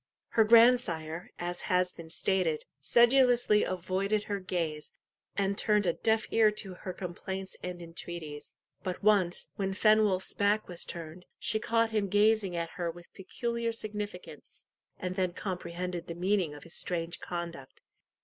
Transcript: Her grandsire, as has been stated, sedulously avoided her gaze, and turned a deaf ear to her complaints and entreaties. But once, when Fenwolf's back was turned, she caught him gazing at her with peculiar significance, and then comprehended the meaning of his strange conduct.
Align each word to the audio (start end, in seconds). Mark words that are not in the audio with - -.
Her 0.29 0.43
grandsire, 0.43 1.29
as 1.37 1.61
has 1.69 1.91
been 1.91 2.09
stated, 2.09 2.65
sedulously 2.79 3.63
avoided 3.63 4.23
her 4.23 4.39
gaze, 4.39 4.91
and 5.37 5.55
turned 5.55 5.85
a 5.85 5.93
deaf 5.93 6.25
ear 6.31 6.49
to 6.53 6.73
her 6.73 6.91
complaints 6.91 7.55
and 7.61 7.83
entreaties. 7.83 8.55
But 8.81 9.03
once, 9.03 9.47
when 9.57 9.75
Fenwolf's 9.75 10.33
back 10.33 10.67
was 10.67 10.85
turned, 10.85 11.25
she 11.37 11.59
caught 11.59 11.91
him 11.91 12.07
gazing 12.09 12.55
at 12.55 12.71
her 12.77 12.89
with 12.89 13.13
peculiar 13.13 13.71
significance, 13.71 14.65
and 14.97 15.15
then 15.15 15.33
comprehended 15.33 16.07
the 16.07 16.15
meaning 16.15 16.55
of 16.55 16.63
his 16.63 16.73
strange 16.73 17.19
conduct. 17.19 17.79